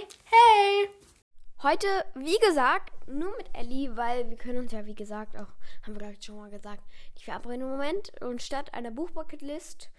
[0.00, 0.88] Hey!
[1.62, 5.48] Heute, wie gesagt, nur mit Ellie, weil wir können uns ja, wie gesagt, auch,
[5.82, 6.82] haben wir glaube ich schon mal gesagt,
[7.14, 8.12] nicht verabreden im Moment.
[8.22, 9.90] Und statt einer Buchbucketlist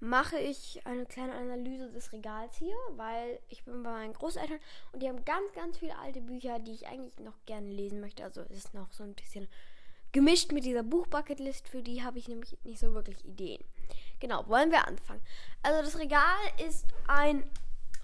[0.00, 4.58] mache ich eine kleine Analyse des Regals hier, weil ich bin bei meinen Großeltern
[4.92, 8.24] und die haben ganz, ganz viele alte Bücher, die ich eigentlich noch gerne lesen möchte.
[8.24, 9.48] Also es ist noch so ein bisschen
[10.12, 13.64] gemischt mit dieser Buchbucketlist, für die habe ich nämlich nicht so wirklich Ideen.
[14.20, 15.22] Genau, wollen wir anfangen.
[15.62, 16.36] Also das Regal
[16.66, 17.48] ist ein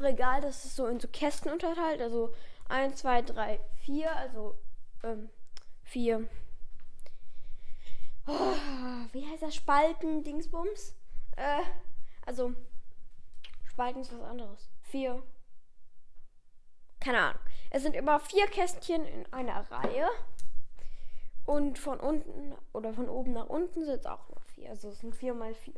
[0.00, 2.00] Regal, das ist so in so Kästen unterteilt.
[2.00, 2.34] Also
[2.68, 4.16] 1, 2, 3, 4.
[4.16, 4.54] Also
[5.02, 5.30] ähm,
[5.84, 6.28] 4.
[8.26, 8.54] Oh,
[9.12, 9.54] wie heißt das?
[9.54, 10.94] Spalten, Dingsbums?
[11.36, 11.62] Äh,
[12.26, 12.54] also
[13.66, 14.70] Spalten ist was anderes.
[14.82, 15.22] 4.
[17.00, 17.40] Keine Ahnung.
[17.70, 20.08] Es sind immer vier Kästchen in einer Reihe.
[21.44, 24.70] Und von unten oder von oben nach unten sind es auch noch vier.
[24.70, 25.74] Also es sind vier mal vier.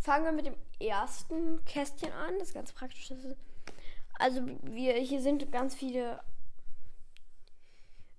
[0.00, 2.38] Fangen wir mit dem ersten Kästchen an.
[2.38, 3.12] Das ist ganz praktisch.
[4.18, 6.20] Also wir, hier sind ganz viele.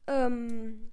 [0.06, 0.92] Ähm,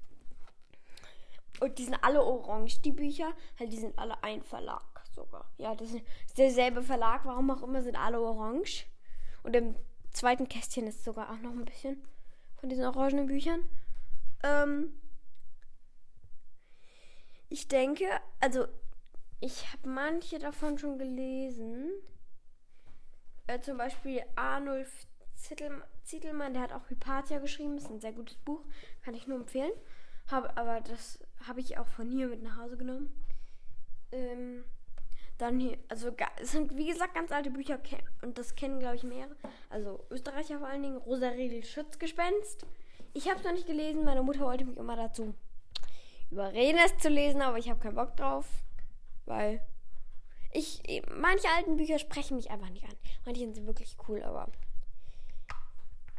[1.60, 3.32] und die sind alle orange, die Bücher.
[3.58, 5.52] Halt, die sind alle ein Verlag sogar.
[5.58, 6.04] Ja, das ist
[6.38, 7.26] derselbe Verlag.
[7.26, 8.86] Warum auch immer sind alle orange.
[9.42, 9.74] Und im
[10.10, 12.02] zweiten Kästchen ist sogar auch noch ein bisschen
[12.56, 13.60] von diesen orangenen Büchern.
[14.42, 14.94] Ähm,
[17.50, 18.06] ich denke,
[18.40, 18.66] also
[19.40, 21.90] ich habe manche davon schon gelesen.
[23.46, 25.06] Äh, zum Beispiel Arnulf
[26.04, 27.78] Zittelmann, der hat auch Hypatia geschrieben.
[27.78, 28.64] Ist ein sehr gutes Buch,
[29.02, 29.72] kann ich nur empfehlen.
[30.30, 33.12] Hab, aber das habe ich auch von hier mit nach Hause genommen.
[34.12, 34.64] Ähm,
[35.38, 37.78] dann hier, also es sind wie gesagt ganz alte Bücher
[38.22, 39.36] und das kennen glaube ich mehrere.
[39.70, 41.30] Also Österreicher vor allen Dingen, Rosa
[41.62, 42.66] Schutzgespenst.
[43.14, 45.34] Ich habe es noch nicht gelesen, meine Mutter wollte mich immer dazu
[46.30, 48.46] überreden, es zu lesen, aber ich habe keinen Bock drauf.
[49.28, 49.60] Weil
[50.52, 50.82] ich,
[51.14, 52.96] manche alten Bücher sprechen mich einfach nicht an.
[53.24, 54.48] Manche sind wirklich cool, aber.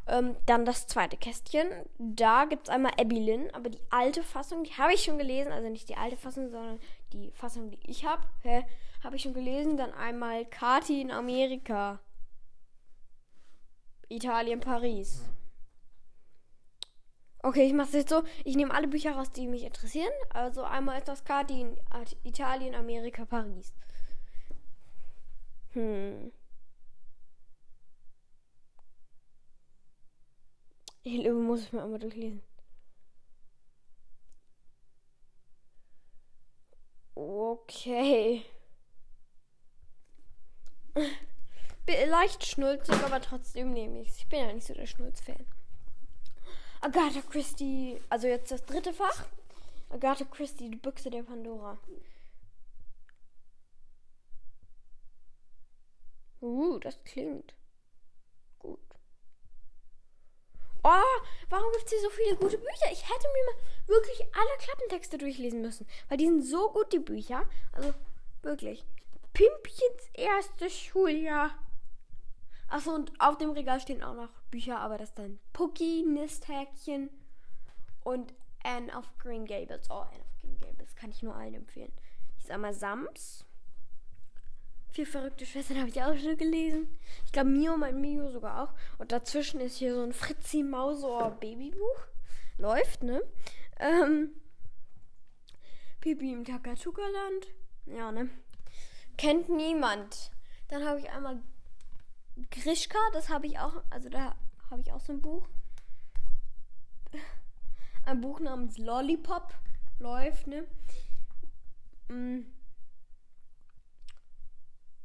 [0.07, 1.67] Ähm, dann das zweite Kästchen.
[1.97, 5.51] Da gibt es einmal Abby Lynn, aber die alte Fassung, die habe ich schon gelesen.
[5.51, 6.79] Also nicht die alte Fassung, sondern
[7.13, 8.23] die Fassung, die ich habe.
[8.41, 8.65] Hä?
[9.03, 9.77] Habe ich schon gelesen.
[9.77, 11.99] Dann einmal Kati in Amerika.
[14.07, 15.23] Italien, Paris.
[17.41, 18.23] Okay, ich mache es jetzt so.
[18.43, 20.11] Ich nehme alle Bücher raus, die mich interessieren.
[20.29, 21.77] Also einmal ist das in
[22.23, 23.73] Italien, Amerika, Paris.
[25.73, 26.31] Hm.
[31.03, 32.41] Ich glaube, muss ich mir einmal durchlesen.
[37.15, 38.43] Okay.
[42.07, 44.17] Leicht schnulzig, aber trotzdem nehme ich es.
[44.17, 45.45] Ich bin ja nicht so der Schnulz-Fan.
[46.81, 48.01] Agatha Christie.
[48.09, 49.25] Also jetzt das dritte Fach.
[49.89, 51.77] Agatha Christie, die Büchse der Pandora.
[56.41, 57.53] Uh, das klingt
[58.59, 58.79] gut.
[60.83, 61.19] Oh,
[61.49, 62.91] warum gibt es hier so viele gute Bücher?
[62.91, 65.85] Ich hätte mir mal wirklich alle Klappentexte durchlesen müssen.
[66.07, 67.45] Weil die sind so gut, die Bücher.
[67.73, 67.93] Also,
[68.41, 68.85] wirklich.
[69.33, 71.51] Pimpchens erstes Schuljahr.
[72.69, 77.09] Achso, und auf dem Regal stehen auch noch Bücher, aber das dann Pucky, Nisthäkchen
[78.03, 79.89] und Anne of Green Gables.
[79.89, 81.91] Oh, Anne of Green Gables kann ich nur allen empfehlen.
[82.37, 83.45] Ich sag mal Sams.
[84.91, 86.99] Vier verrückte Schwestern habe ich auch schon gelesen.
[87.25, 88.73] Ich glaube, Mio, mein Mio sogar auch.
[88.97, 92.07] Und dazwischen ist hier so ein Fritzi Mausohr Babybuch.
[92.57, 93.21] Läuft, ne?
[93.79, 94.31] Ähm,
[96.01, 97.47] Pipi im Takatuka-Land.
[97.85, 98.29] Ja, ne?
[99.17, 100.31] Kennt niemand.
[100.69, 101.41] Dann habe ich einmal
[102.51, 104.35] Grischka, das habe ich auch, also da
[104.69, 105.47] habe ich auch so ein Buch.
[108.05, 109.53] Ein Buch namens Lollipop
[109.99, 110.65] läuft, ne?
[112.07, 112.45] Mm.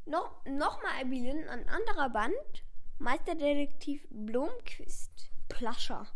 [0.06, 2.64] Noch, nochmal Ebilin, ein anderer Band.
[2.98, 5.30] Meisterdetektiv Blomquist.
[5.48, 6.06] Plascher.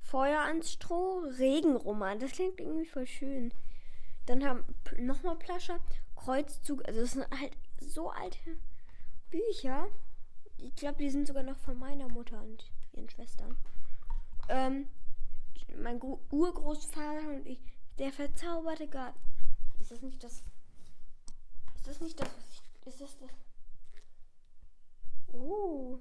[0.00, 2.18] Feuer ans Stroh, Regenroman.
[2.18, 3.52] Das klingt irgendwie voll schön.
[4.26, 4.64] Dann haben
[4.98, 5.80] nochmal Plascher,
[6.16, 6.86] Kreuzzug.
[6.86, 8.38] Also das sind halt so alte
[9.30, 9.88] Bücher.
[10.62, 13.56] Ich glaube, die sind sogar noch von meiner Mutter und ihren Schwestern.
[14.48, 14.88] Ähm,
[15.76, 17.60] mein Gro Urgroßvater und ich.
[17.98, 19.20] Der verzauberte Garten.
[19.80, 20.42] Ist das nicht das?
[21.74, 22.62] Ist das nicht das, was ich.
[22.86, 23.30] Ist das das?
[25.32, 25.98] Oh.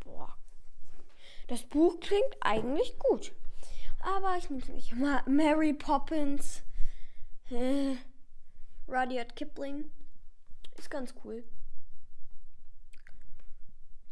[0.00, 0.36] Boah.
[1.48, 3.32] Das Buch klingt eigentlich gut.
[4.00, 4.94] Aber ich nehme es nicht.
[5.26, 6.62] Mary Poppins.
[7.50, 9.90] Rudyard Kipling.
[10.78, 11.44] Ist ganz cool.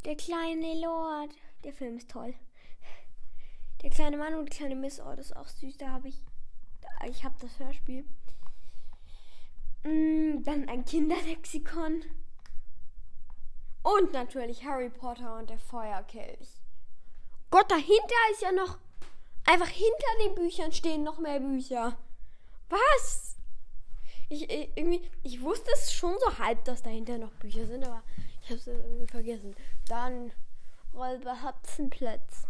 [0.04, 1.34] Der kleine Lord.
[1.64, 2.34] Der Film ist toll.
[3.82, 5.00] Der kleine Mann und die kleine Miss.
[5.00, 5.78] Oh, das ist auch süß.
[5.78, 6.22] Da habe ich.
[7.08, 8.04] Ich habe das Hörspiel.
[9.84, 12.04] Mm, dann ein Kinderlexikon.
[13.82, 16.60] Und natürlich Harry Potter und der Feuerkelch.
[17.50, 18.78] Gott, dahinter ist ja noch.
[19.44, 21.96] Einfach hinter den Büchern stehen noch mehr Bücher.
[22.68, 23.36] Was?
[24.28, 28.02] Ich, ich, irgendwie, ich wusste es schon so halb, dass dahinter noch Bücher sind, aber
[28.40, 29.54] ich habe es irgendwie vergessen.
[29.88, 30.32] Dann
[30.94, 32.46] Räuber Hotzenplötz.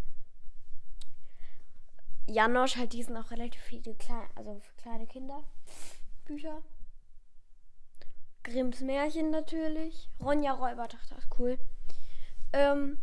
[2.26, 5.44] Janosch halt, die sind auch relativ viele kleine, also für kleine Kinder.
[6.24, 6.62] Bücher.
[8.42, 10.08] Grimms Märchen natürlich.
[10.20, 11.58] Ronja Räubertochter ist cool.
[12.52, 13.02] Ähm,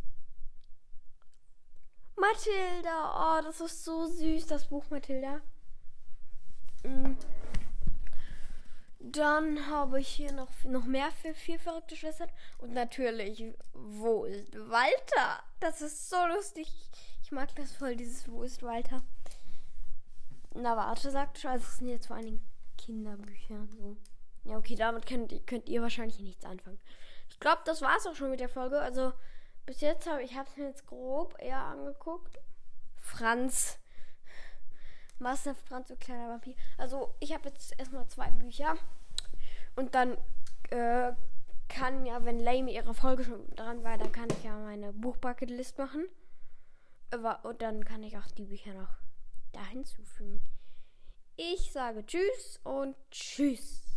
[2.16, 5.42] Mathilda, oh, das ist so süß, das Buch Mathilda.
[6.84, 7.18] Mhm.
[9.12, 12.30] Dann habe ich hier noch, noch mehr für vier verrückte Schwestern.
[12.58, 15.44] Und natürlich, wo ist Walter?
[15.60, 16.72] Das ist so lustig.
[17.24, 19.04] Ich mag das voll, dieses Wo ist Walter?
[20.54, 21.52] Na, warte, sagt schon.
[21.52, 22.48] Also, es sind jetzt vor allen Dingen
[22.78, 23.68] Kinderbücher.
[23.68, 23.98] So.
[24.44, 26.80] Ja, okay, damit könnt, könnt ihr wahrscheinlich nichts anfangen.
[27.30, 28.80] Ich glaube, das war es auch schon mit der Folge.
[28.80, 29.14] Also,
[29.66, 32.40] bis jetzt habe ich es mir jetzt grob eher angeguckt.
[32.98, 33.80] Franz
[35.20, 36.56] Master Franz und kleiner Vampir.
[36.78, 38.78] Also ich habe jetzt erstmal zwei Bücher.
[39.80, 40.18] Und dann
[40.72, 41.14] äh,
[41.70, 45.78] kann ja, wenn Lame ihre Folge schon dran war, dann kann ich ja meine Buchbucketlist
[45.78, 46.06] machen.
[47.44, 48.90] Und dann kann ich auch die Bücher noch
[49.54, 50.42] da hinzufügen.
[51.38, 53.89] Ich sage Tschüss und Tschüss.